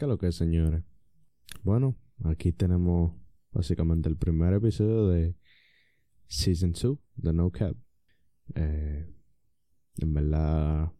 [0.00, 0.82] ¿Qué lo que es, señores?
[1.62, 1.94] Bueno,
[2.24, 3.12] aquí tenemos
[3.52, 5.36] básicamente el primer episodio de
[6.26, 7.76] Season 2 de No Cap.
[8.54, 9.14] Eh,
[9.98, 10.90] en verdad,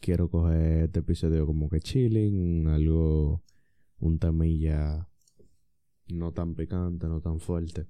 [0.00, 3.42] quiero coger este episodio como que chilling, algo,
[3.98, 5.08] un tamilla
[6.06, 7.88] no tan picante, no tan fuerte.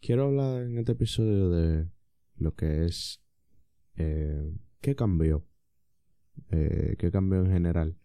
[0.00, 1.90] Quiero hablar en este episodio de
[2.36, 3.22] lo que es
[3.96, 5.46] eh, qué cambió,
[6.48, 7.98] eh, qué cambió en general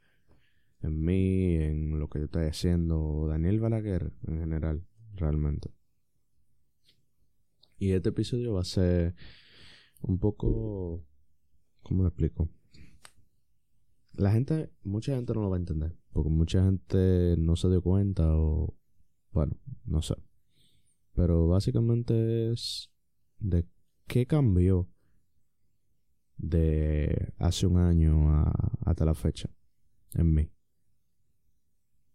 [0.82, 5.72] en mí, en lo que yo estoy haciendo, Daniel Balaguer en general, realmente.
[7.78, 9.16] Y este episodio va a ser
[10.02, 11.06] un poco,
[11.84, 12.50] ¿cómo lo explico?
[14.14, 17.82] La gente, mucha gente no lo va a entender, porque mucha gente no se dio
[17.84, 18.76] cuenta o,
[19.32, 20.16] bueno, no sé.
[21.14, 22.92] Pero básicamente es
[23.40, 23.68] de
[24.08, 24.90] qué cambió
[26.38, 28.52] de hace un año a,
[28.86, 29.50] hasta la fecha
[30.14, 30.52] en mí.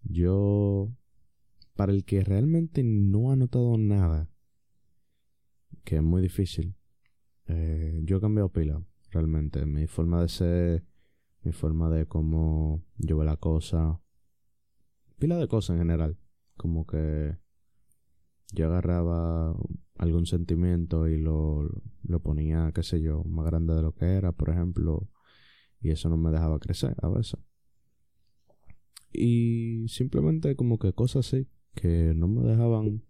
[0.04, 0.92] Yo,
[1.74, 4.28] para el que realmente no ha notado nada,
[5.84, 6.76] que es muy difícil,
[7.46, 9.66] eh, yo he cambiado pila, realmente.
[9.66, 10.84] Mi forma de ser,
[11.42, 14.00] mi forma de cómo yo veo la cosa,
[15.18, 16.18] pila de cosas en general.
[16.56, 17.36] Como que
[18.52, 19.56] yo agarraba
[19.98, 21.68] algún sentimiento y lo,
[22.02, 25.08] lo ponía, qué sé yo, más grande de lo que era, por ejemplo,
[25.80, 27.40] y eso no me dejaba crecer a veces.
[29.12, 33.02] Y simplemente como que cosas así que no me dejaban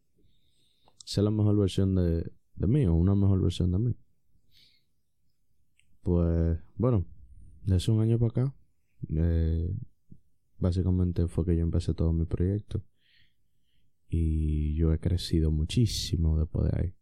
[1.05, 3.97] ser la mejor versión de, de mí o una mejor versión de mí.
[6.03, 7.07] Pues bueno,
[7.65, 8.55] desde un año para acá,
[9.15, 9.73] eh,
[10.59, 12.83] básicamente fue que yo empecé todo mi proyecto.
[14.09, 16.95] Y yo he crecido muchísimo después de ahí.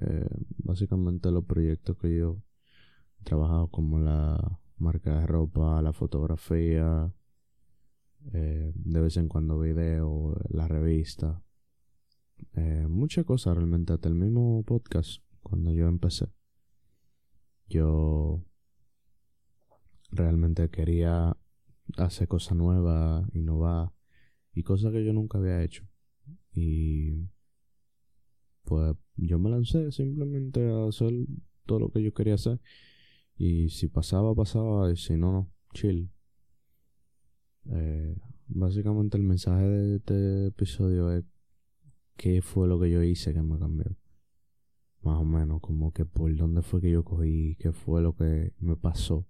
[0.00, 2.42] Eh, básicamente los proyectos que yo
[3.20, 7.12] he trabajado como la marca de ropa, la fotografía,
[8.32, 11.42] eh, de vez en cuando video, la revista,
[12.54, 16.26] eh, muchas cosas realmente, hasta el mismo podcast cuando yo empecé.
[17.68, 18.44] Yo
[20.10, 21.36] realmente quería
[21.96, 23.92] hacer cosas nuevas, innovar
[24.52, 25.86] y cosas que yo nunca había hecho.
[26.52, 27.28] Y
[28.64, 31.12] pues yo me lancé simplemente a hacer
[31.66, 32.60] todo lo que yo quería hacer.
[33.36, 36.10] Y si pasaba, pasaba, y si no, no, chill.
[37.66, 38.16] Eh,
[38.48, 41.24] básicamente el mensaje de este episodio es
[42.16, 43.96] qué fue lo que yo hice que me cambió.
[45.02, 48.52] Más o menos, como que por dónde fue que yo cogí, qué fue lo que
[48.58, 49.26] me pasó.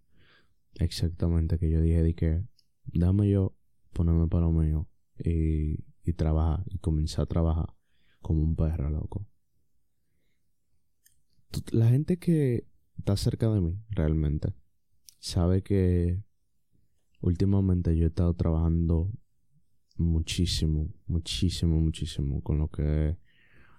[0.74, 2.44] Exactamente, que yo dije de que
[2.86, 3.54] dame yo
[3.92, 4.88] ponerme para lo mío
[5.18, 6.64] y, y trabajar.
[6.66, 7.74] Y comencé a trabajar
[8.20, 9.26] como un perro, loco.
[11.72, 12.66] La gente que
[12.98, 14.52] está cerca de mí, realmente,
[15.18, 16.22] sabe que
[17.20, 19.10] últimamente yo he estado trabajando
[19.96, 23.16] muchísimo, muchísimo, muchísimo con lo que es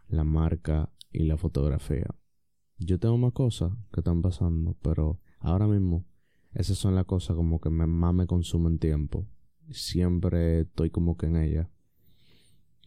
[0.07, 2.07] la marca y la fotografía.
[2.77, 6.05] Yo tengo más cosas que están pasando, pero ahora mismo
[6.53, 9.27] esas son las cosas como que más me consumen tiempo.
[9.69, 11.69] Siempre estoy como que en ella.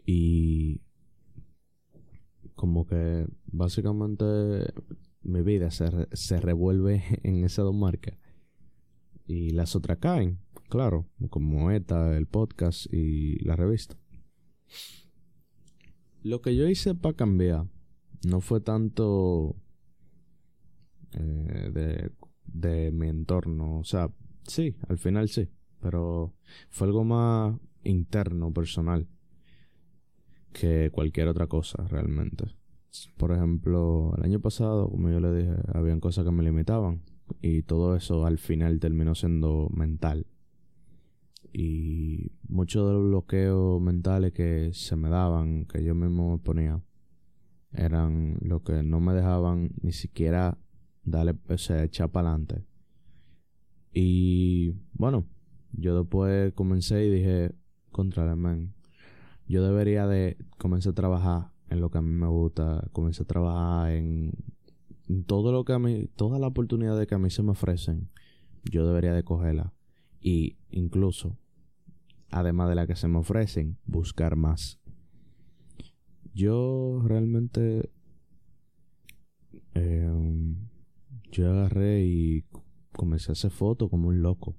[0.05, 0.83] Y
[2.55, 4.25] como que básicamente
[5.23, 8.19] mi vida se, se revuelve en esas dos marcas
[9.27, 13.97] y las otras caen, claro, como esta, el podcast y la revista.
[16.23, 17.67] Lo que yo hice para cambiar
[18.27, 19.57] no fue tanto
[21.13, 22.13] eh, de,
[22.47, 24.11] de mi entorno, o sea,
[24.47, 25.49] sí, al final sí,
[25.81, 26.35] pero
[26.71, 29.07] fue algo más interno, personal,
[30.53, 32.47] que cualquier otra cosa realmente.
[33.17, 37.03] Por ejemplo, el año pasado, como yo le dije, habían cosas que me limitaban
[37.41, 40.27] y todo eso al final terminó siendo mental.
[41.53, 46.83] Y muchos de los bloqueos mentales que se me daban, que yo mismo me ponía,
[47.73, 50.59] eran lo que no me dejaban ni siquiera
[51.05, 52.65] darle, o echar para adelante.
[53.93, 55.27] Y bueno,
[55.73, 57.55] yo después comencé y dije,
[57.93, 58.75] contra man,
[59.47, 63.27] yo debería de comenzar a trabajar en lo que a mí me gusta, comencé a
[63.27, 64.33] trabajar en
[65.23, 68.11] todo lo que a mí, todas las oportunidades que a mí se me ofrecen,
[68.65, 69.73] yo debería de cogerla.
[70.21, 71.39] Y incluso,
[72.31, 74.81] además de las que se me ofrecen, buscar más.
[76.35, 77.93] Yo realmente,
[79.75, 80.57] eh,
[81.31, 82.45] yo agarré y
[82.91, 84.57] comencé a hacer fotos como un loco.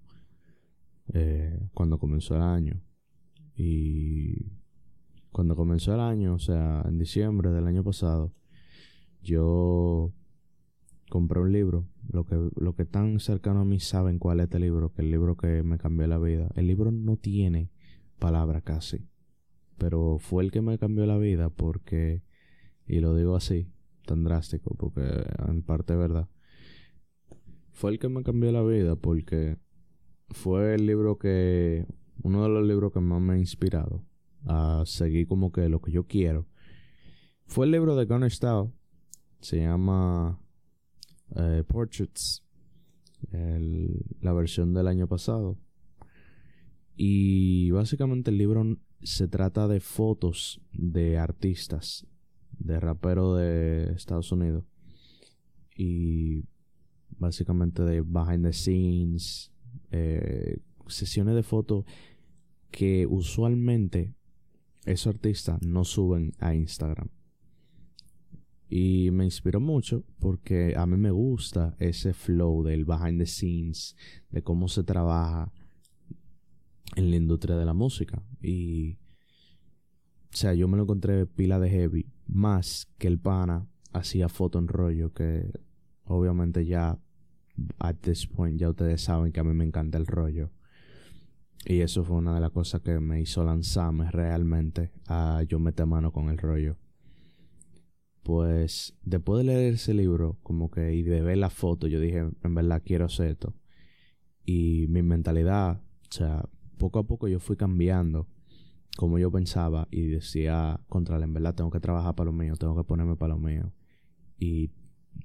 [1.13, 2.81] Eh, cuando comenzó el año.
[3.55, 4.53] Y
[5.31, 8.33] cuando comenzó el año, o sea, en diciembre del año pasado,
[9.21, 10.13] yo
[11.09, 11.87] compré un libro.
[12.11, 15.11] Lo que, lo que tan cercano a mí saben cuál es este libro, que el
[15.11, 16.49] libro que me cambió la vida.
[16.55, 17.71] El libro no tiene
[18.19, 19.07] palabra casi.
[19.77, 22.23] Pero fue el que me cambió la vida porque,
[22.87, 23.67] y lo digo así,
[24.05, 25.01] tan drástico, porque
[25.47, 26.29] en parte es verdad.
[27.71, 29.57] Fue el que me cambió la vida porque
[30.29, 31.85] fue el libro que,
[32.23, 34.03] uno de los libros que más me ha inspirado
[34.45, 36.47] a seguir como que lo que yo quiero.
[37.45, 38.71] Fue el libro de Gunnar Style.
[39.41, 40.39] Se llama
[41.35, 42.43] eh, Portraits.
[43.31, 45.57] la versión del año pasado.
[46.95, 52.07] Y básicamente el libro se trata de fotos de artistas,
[52.57, 54.63] de raperos de Estados Unidos.
[55.75, 56.45] Y
[57.17, 59.51] básicamente de behind the scenes,
[59.91, 61.85] eh, sesiones de fotos
[62.71, 64.13] que usualmente
[64.85, 67.09] esos artistas no suben a Instagram.
[68.67, 73.95] Y me inspiró mucho porque a mí me gusta ese flow del behind the scenes,
[74.31, 75.51] de cómo se trabaja
[76.95, 78.23] en la industria de la música.
[78.41, 78.97] Y,
[80.33, 84.59] o sea, yo me lo encontré pila de heavy, más que el pana hacía foto
[84.59, 85.51] en rollo, que
[86.05, 86.99] obviamente ya,
[87.79, 90.51] at this point, ya ustedes saben que a mí me encanta el rollo.
[91.65, 95.85] Y eso fue una de las cosas que me hizo lanzarme realmente a yo meter
[95.85, 96.77] mano con el rollo.
[98.25, 102.27] Pues después de leer ese libro, como que y de ver la foto, yo dije,
[102.41, 103.53] en verdad quiero hacer esto.
[104.43, 105.79] Y mi mentalidad,
[106.09, 106.49] o sea,
[106.79, 108.27] poco a poco yo fui cambiando
[108.97, 112.75] como yo pensaba y decía, contra en verdad tengo que trabajar para lo mío, tengo
[112.75, 113.71] que ponerme para lo mío.
[114.39, 114.71] Y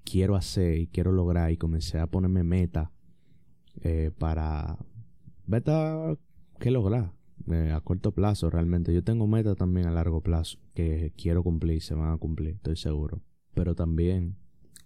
[0.04, 2.92] quiero hacer y quiero lograr y comencé a ponerme meta
[3.80, 4.76] eh, para
[5.46, 6.18] meta
[6.58, 7.14] que lograr
[7.50, 8.92] eh, a corto plazo realmente.
[8.92, 12.76] Yo tengo meta también a largo plazo que quiero cumplir, se van a cumplir, estoy
[12.76, 13.22] seguro.
[13.54, 14.36] Pero también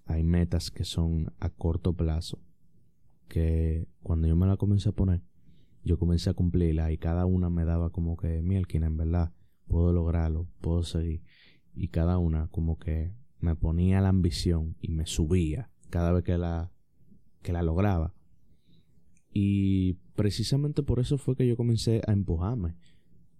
[0.06, 2.40] hay metas que son a corto plazo
[3.28, 5.22] que cuando yo me la comencé a poner
[5.84, 9.32] yo comencé a cumplirla y cada una me daba como que, mielquina, en verdad,
[9.66, 11.22] puedo lograrlo, puedo seguir.
[11.74, 16.38] Y cada una como que me ponía la ambición y me subía cada vez que
[16.38, 16.72] la,
[17.42, 18.14] que la lograba.
[19.36, 22.76] Y precisamente por eso fue que yo comencé a empujarme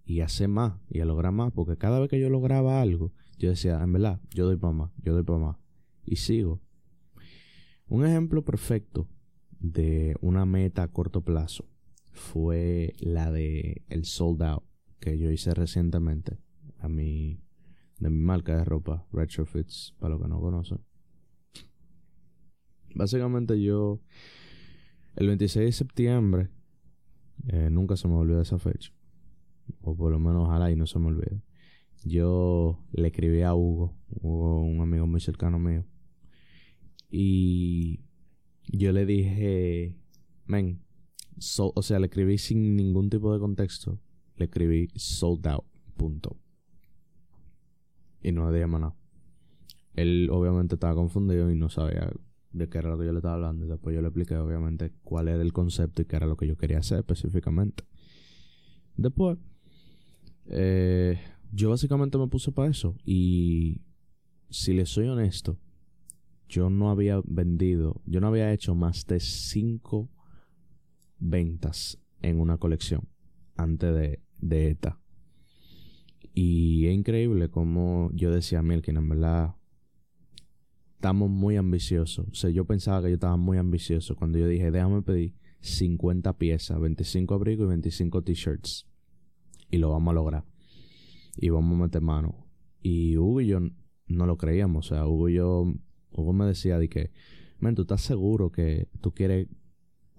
[0.05, 3.13] y a hacer más y a lograr más, porque cada vez que yo lograba algo,
[3.39, 5.57] yo decía, en verdad, yo doy para más, yo doy para más.
[6.03, 6.61] Y sigo.
[7.87, 9.07] Un ejemplo perfecto
[9.57, 11.65] de una meta a corto plazo
[12.11, 14.63] fue la de el sold out
[14.99, 16.37] que yo hice recientemente
[16.79, 17.39] a mi
[17.99, 20.79] de mi marca de ropa Retrofits para los que no conocen
[22.93, 24.01] básicamente yo
[25.15, 26.49] el 26 de septiembre
[27.47, 28.91] eh, nunca se me olvida esa fecha
[29.81, 31.41] o por lo menos ojalá y no se me olvide
[32.03, 35.85] yo le escribí a Hugo Hugo un amigo muy cercano mío
[37.09, 38.01] y
[38.67, 39.95] yo le dije
[40.45, 40.85] men
[41.57, 43.99] o sea, le escribí sin ningún tipo de contexto.
[44.37, 45.65] Le escribí sold out.
[45.97, 46.37] Punto.
[48.21, 48.95] Y no le dije nada.
[49.93, 52.11] Él obviamente estaba confundido y no sabía
[52.55, 53.65] de qué era lo que yo le estaba hablando.
[53.65, 56.47] Y después yo le expliqué obviamente cuál era el concepto y qué era lo que
[56.47, 57.83] yo quería hacer específicamente.
[58.95, 59.37] Después,
[60.45, 61.19] eh,
[61.51, 62.95] yo básicamente me puse para eso.
[63.03, 63.81] Y
[64.49, 65.59] si le soy honesto,
[66.47, 70.09] yo no había vendido, yo no había hecho más de cinco
[71.19, 73.09] ventas en una colección
[73.57, 74.99] antes de, de ETA.
[76.33, 79.55] Y es increíble como yo decía a Milkin, en verdad,
[80.95, 82.27] estamos muy ambiciosos.
[82.27, 86.37] O sea, yo pensaba que yo estaba muy ambicioso cuando yo dije, déjame pedir 50
[86.37, 88.87] piezas, 25 abrigos y 25 t-shirts.
[89.69, 90.45] Y lo vamos a lograr.
[91.37, 92.47] Y vamos a meter mano.
[92.81, 93.59] Y Hugo y yo
[94.07, 94.85] no lo creíamos.
[94.91, 95.73] O sea, Hugo y yo,
[96.11, 97.11] Hugo me decía de que,
[97.59, 99.47] men, tú estás seguro que tú quieres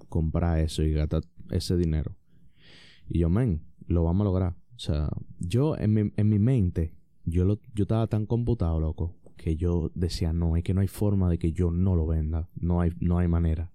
[0.09, 2.17] comprar eso y gastar ese dinero.
[3.09, 4.57] Y yo, men, lo vamos a lograr.
[4.75, 9.16] O sea, yo en mi, en mi mente, yo, lo, yo estaba tan computado, loco,
[9.37, 12.49] que yo decía, no, es que no hay forma de que yo no lo venda.
[12.55, 13.73] No hay, no hay manera.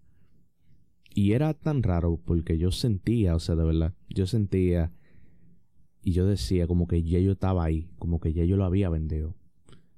[1.13, 4.91] Y era tan raro porque yo sentía, o sea, de verdad, yo sentía
[6.03, 8.89] y yo decía como que ya yo estaba ahí, como que ya yo lo había
[8.89, 9.36] vendido.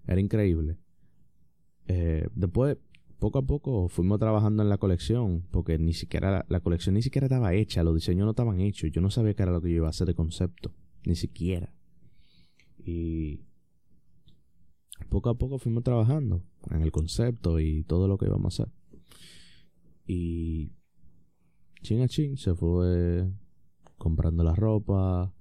[0.08, 0.78] Era increíble.
[1.88, 2.78] Eh, después
[3.20, 7.28] poco a poco fuimos trabajando en la colección, porque ni siquiera la, colección ni siquiera
[7.28, 9.78] estaba hecha, los diseños no estaban hechos, yo no sabía qué era lo que yo
[9.78, 10.74] iba a hacer de concepto,
[11.06, 11.74] ni siquiera.
[12.86, 13.40] Y
[15.06, 18.74] poco a poco fuimos trabajando en el concepto y todo lo que íbamos a hacer.
[20.06, 20.72] Y
[21.82, 23.32] chin a chin se fue
[23.98, 25.34] comprando la ropa.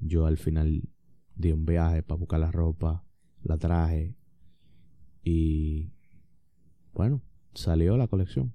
[0.00, 0.82] Yo al final
[1.34, 3.04] di un viaje para buscar la ropa,
[3.42, 4.16] la traje
[5.22, 5.90] y
[6.94, 7.20] bueno,
[7.52, 8.54] salió la colección.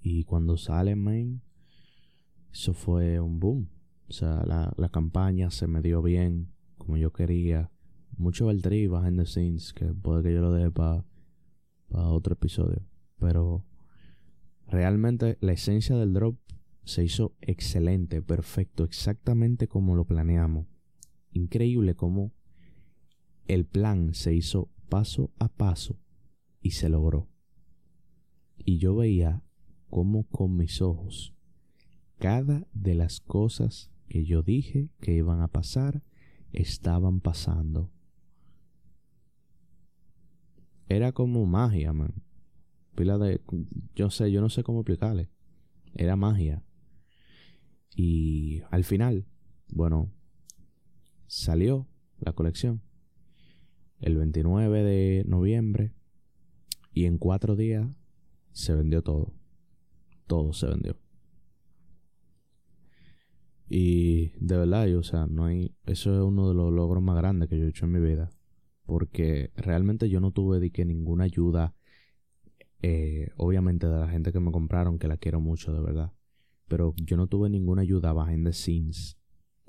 [0.00, 1.42] Y cuando sale, man,
[2.52, 3.68] eso fue un boom.
[4.08, 7.70] O sea, la, la campaña se me dio bien, como yo quería.
[8.18, 11.04] Mucho Valtteri behind the scenes, que puede que yo lo deje para
[11.88, 12.84] otro episodio.
[13.18, 13.64] Pero
[14.66, 16.36] realmente la esencia del drop
[16.84, 20.66] se hizo excelente, perfecto, exactamente como lo planeamos.
[21.30, 22.32] Increíble cómo
[23.46, 25.98] el plan se hizo paso a paso
[26.60, 27.28] y se logró.
[28.56, 29.42] Y yo veía
[29.88, 31.34] cómo con mis ojos
[32.18, 36.02] cada de las cosas que yo dije que iban a pasar
[36.52, 37.92] estaban pasando.
[40.88, 42.14] Era como magia, man.
[42.94, 43.40] Pila de.
[43.94, 45.30] Yo sé, yo no sé cómo explicarle.
[45.94, 46.62] Era magia.
[47.94, 49.26] Y al final,
[49.68, 50.12] bueno,
[51.26, 51.88] salió
[52.20, 52.82] la colección
[54.00, 55.92] el 29 de noviembre
[56.92, 57.88] y en cuatro días
[58.52, 59.34] se vendió todo.
[60.26, 60.96] Todo se vendió.
[63.68, 65.74] Y de verdad, yo, o sea, no hay.
[65.84, 68.30] Eso es uno de los logros más grandes que yo he hecho en mi vida.
[68.88, 71.74] Porque realmente yo no tuve de que ninguna ayuda.
[72.80, 76.14] Eh, obviamente de la gente que me compraron, que la quiero mucho, de verdad.
[76.68, 79.18] Pero yo no tuve ninguna ayuda behind the scenes.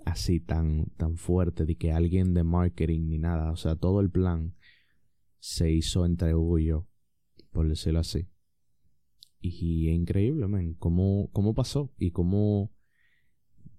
[0.06, 3.52] Así tan, tan fuerte de que alguien de marketing ni nada.
[3.52, 4.56] O sea, todo el plan
[5.40, 6.88] se hizo entre Hugo y yo.
[7.52, 8.30] Por decirlo así.
[9.42, 10.76] Y, es increíble, man.
[10.76, 12.72] Cómo, cómo pasó y cómo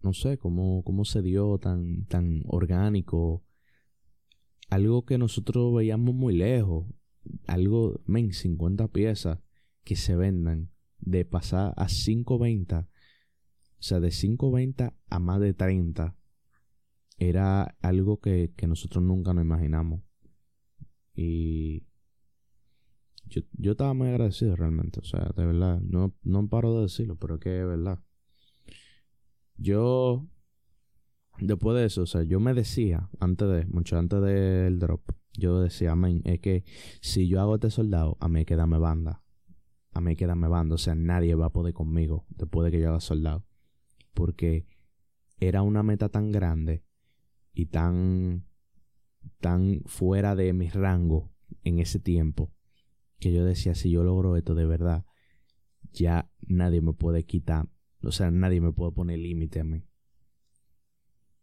[0.02, 3.42] no sé, cómo, cómo se dio tan, tan orgánico.
[4.70, 6.86] Algo que nosotros veíamos muy lejos.
[7.46, 9.40] Algo, men, 50 piezas
[9.84, 12.86] que se vendan de pasar a 5.20.
[12.86, 16.16] O sea, de 5.20 a más de 30.
[17.18, 20.02] Era algo que, que nosotros nunca nos imaginamos.
[21.14, 21.84] Y
[23.26, 25.00] yo, yo estaba muy agradecido realmente.
[25.00, 25.80] O sea, de verdad.
[25.80, 27.98] No, no paro de decirlo, pero es que es verdad.
[29.56, 30.26] Yo,
[31.40, 35.60] después de eso, o sea, yo me decía, antes de, mucho antes del drop, yo
[35.60, 36.64] decía, amén, es que
[37.00, 39.22] si yo hago este soldado, a mí queda banda.
[39.92, 40.74] A mí queda banda.
[40.74, 43.44] O sea, nadie va a poder conmigo después de que yo haga soldado.
[44.14, 44.66] Porque
[45.38, 46.84] era una meta tan grande
[47.52, 48.46] y tan,
[49.40, 51.32] tan fuera de mi rango
[51.64, 52.52] en ese tiempo
[53.18, 55.04] que yo decía, si yo logro esto de verdad,
[55.92, 57.68] ya nadie me puede quitar
[58.02, 59.84] o sea, nadie me puede poner límite a mí.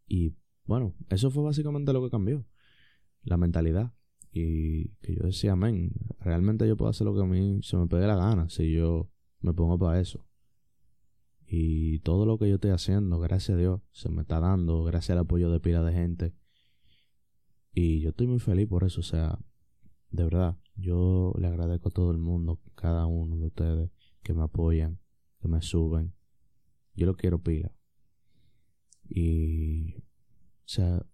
[0.07, 0.35] Y
[0.65, 2.45] bueno, eso fue básicamente lo que cambió.
[3.23, 3.93] La mentalidad.
[4.31, 7.87] Y que yo decía, amén, realmente yo puedo hacer lo que a mí se me
[7.87, 9.09] pegue la gana si yo
[9.39, 10.25] me pongo para eso.
[11.47, 15.11] Y todo lo que yo estoy haciendo, gracias a Dios, se me está dando, gracias
[15.11, 16.35] al apoyo de pila de gente.
[17.73, 19.39] Y yo estoy muy feliz por eso, o sea,
[20.11, 23.91] de verdad, yo le agradezco a todo el mundo, cada uno de ustedes
[24.23, 24.99] que me apoyan,
[25.39, 26.13] que me suben,
[26.95, 27.71] yo lo quiero pila.
[29.09, 31.05] Y, o sea,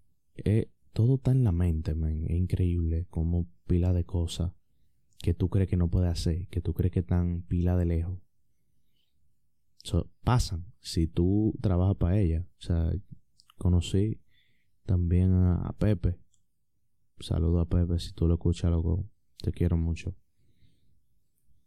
[0.93, 2.23] todo está en la mente, man.
[2.25, 4.53] Es increíble como pila de cosas
[5.23, 8.19] que tú crees que no puedes hacer, que tú crees que están pila de lejos.
[10.23, 12.45] pasan si tú trabajas para ella.
[12.59, 12.91] O sea,
[13.57, 14.21] conocí
[14.85, 16.19] también a, Pepe.
[17.19, 19.09] Saludo a Pepe si tú lo escuchas, loco.
[19.37, 20.15] Te quiero mucho.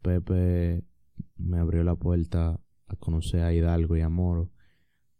[0.01, 0.83] Pepe
[1.35, 4.51] me abrió la puerta a conocer a Hidalgo y a Moro,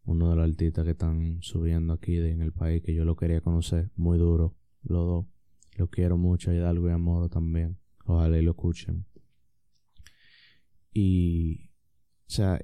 [0.07, 3.41] uno de los artistas que están subiendo aquí en el país, que yo lo quería
[3.41, 5.25] conocer, muy duro, los dos.
[5.75, 7.77] Lo quiero mucho a Hidalgo y a Moro también.
[8.05, 9.05] Ojalá y lo escuchen.
[10.93, 11.69] Y,
[12.21, 12.59] o sea,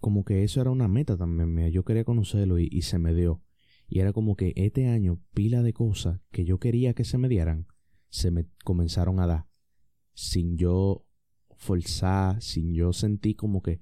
[0.00, 1.70] como que eso era una meta también mía.
[1.70, 3.42] Yo quería conocerlo y, y se me dio.
[3.88, 7.28] Y era como que este año, pila de cosas que yo quería que se me
[7.28, 7.66] dieran,
[8.10, 9.46] se me comenzaron a dar.
[10.12, 11.06] Sin yo
[11.56, 13.80] forzar, sin yo sentir como que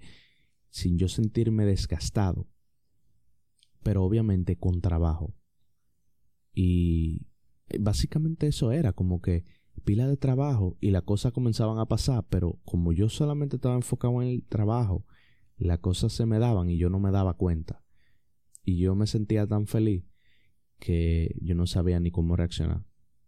[0.70, 2.48] sin yo sentirme desgastado,
[3.84, 5.32] pero obviamente con trabajo.
[6.52, 7.28] Y
[7.78, 9.44] básicamente eso era como que
[9.84, 14.20] pila de trabajo y las cosas comenzaban a pasar, pero como yo solamente estaba enfocado
[14.22, 15.06] en el trabajo,
[15.56, 17.84] las cosas se me daban y yo no me daba cuenta.
[18.64, 20.04] Y yo me sentía tan feliz
[20.80, 22.84] que yo no sabía ni cómo reaccionar.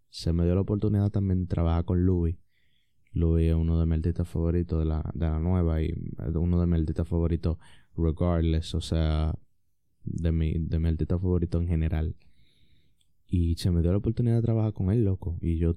[0.08, 2.36] Se me dio la oportunidad también de trabajar con Louis
[3.16, 5.90] Louis es uno de mis artistas favoritos de la, de la nueva y
[6.34, 7.56] uno de mis artistas favoritos
[7.96, 9.34] regardless, o sea,
[10.06, 12.16] de mi, de mi artista favorito en general.
[13.26, 15.38] Y se me dio la oportunidad de trabajar con él, loco.
[15.40, 15.76] Y yo,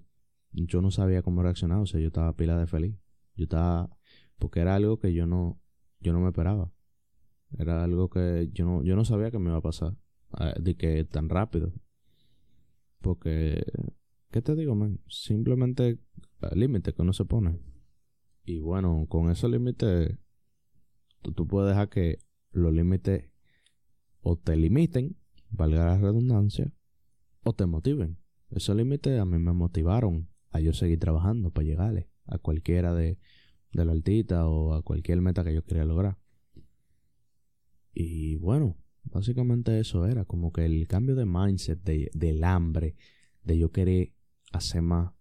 [0.51, 2.95] yo no sabía cómo reaccionar, o sea, yo estaba pila de feliz.
[3.36, 3.89] Yo estaba,
[4.38, 5.59] porque era algo que yo no,
[6.00, 6.71] yo no me esperaba.
[7.57, 9.98] Era algo que yo no, yo no sabía que me iba a pasar.
[10.62, 11.74] De que tan rápido.
[13.01, 13.63] Porque,
[14.29, 15.00] ¿qué te digo, man?
[15.07, 16.00] Simplemente
[16.53, 17.59] límite que uno se pone.
[18.45, 20.17] Y bueno, con esos límites,
[21.21, 22.19] tú, tú puedes dejar que
[22.51, 23.28] los límites
[24.22, 25.18] o te limiten,
[25.50, 26.74] valga la redundancia,
[27.44, 28.18] o te motiven.
[28.50, 33.20] Esos límites a mí me motivaron a yo seguir trabajando para llegarle a cualquiera de,
[33.72, 36.18] de la altita o a cualquier meta que yo quería lograr.
[37.94, 42.96] Y bueno, básicamente eso era como que el cambio de mindset, de, del hambre,
[43.44, 44.14] de yo querer
[44.52, 45.14] hacer más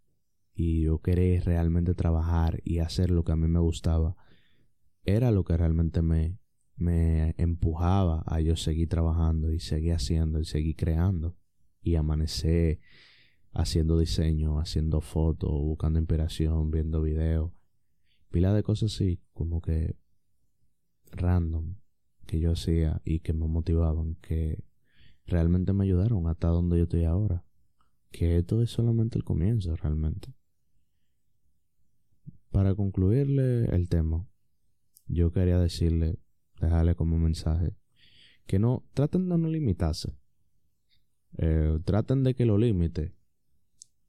[0.54, 4.16] y yo querer realmente trabajar y hacer lo que a mí me gustaba,
[5.04, 6.38] era lo que realmente me,
[6.78, 11.36] me empujaba a yo seguir trabajando y seguir haciendo y seguir creando
[11.82, 12.80] y amanecer
[13.52, 17.52] haciendo diseño, haciendo fotos, buscando inspiración, viendo videos,
[18.30, 19.96] pila de cosas así, como que
[21.10, 21.76] random
[22.26, 24.62] que yo hacía y que me motivaban, que
[25.26, 27.44] realmente me ayudaron hasta donde yo estoy ahora.
[28.10, 30.32] Que esto es solamente el comienzo, realmente.
[32.50, 34.26] Para concluirle el tema,
[35.06, 36.18] yo quería decirle
[36.60, 37.74] dejarle como mensaje
[38.48, 40.16] que no traten de no limitarse.
[41.36, 43.12] Eh, traten de que los límites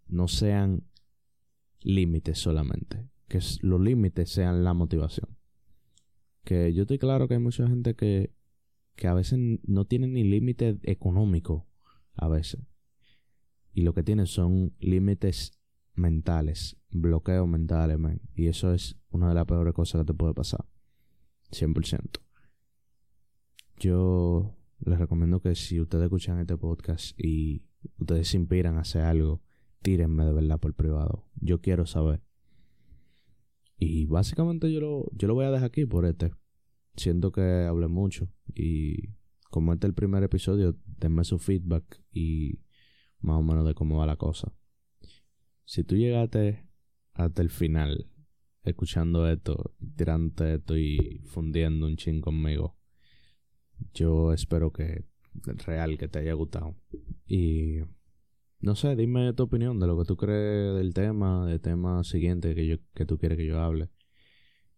[0.08, 0.88] no sean
[1.82, 5.38] límites solamente, que los límites sean la motivación.
[6.46, 8.34] Que yo estoy claro que hay mucha gente que,
[8.96, 11.68] que a veces no tiene ni límite económico,
[12.14, 12.62] a veces.
[13.74, 15.60] Y lo que tienen son límites
[15.96, 18.00] mentales, bloqueos mentales,
[18.36, 20.66] Y eso es una de las peores cosas que te puede pasar.
[21.52, 22.29] 100%
[23.80, 27.64] yo les recomiendo que si ustedes escuchan este podcast y
[27.98, 29.42] ustedes se inspiran a hacer algo,
[29.82, 31.28] tírenme de verdad por privado.
[31.36, 32.22] Yo quiero saber.
[33.78, 36.32] Y básicamente yo lo, yo lo voy a dejar aquí por este.
[36.96, 38.30] Siento que hablé mucho.
[38.54, 39.16] Y
[39.50, 42.60] como este es el primer episodio, denme su feedback y
[43.22, 44.54] más o menos de cómo va la cosa.
[45.64, 46.68] Si tú llegaste
[47.14, 48.10] hasta el final
[48.64, 52.79] escuchando esto, tirándote esto y fundiendo un ching conmigo,
[53.94, 55.06] yo espero que
[55.66, 56.76] real que te haya gustado.
[57.26, 57.80] Y
[58.60, 62.56] no sé, dime tu opinión de lo que tú crees del tema, del tema siguiente
[62.56, 63.90] que yo que tú quieres que yo hable.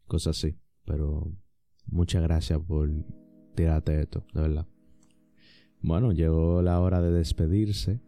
[0.05, 0.57] Cosas así.
[0.85, 1.31] Pero
[1.85, 2.89] muchas gracias por
[3.55, 4.67] tirarte esto, de verdad.
[5.81, 8.01] Bueno, llegó la hora de despedirse.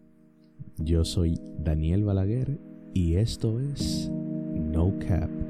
[0.77, 2.59] Yo soy Daniel Balaguer
[2.93, 5.42] y esto es No Cap.